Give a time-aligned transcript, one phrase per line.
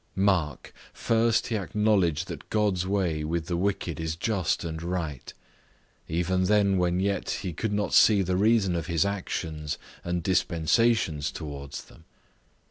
[0.15, 5.31] Mark, first he acknowledgeth that God's way with the wicked is just and right,
[6.07, 11.29] even then when yet he could not see the reason of his actions and dispensations
[11.31, 12.05] towards them.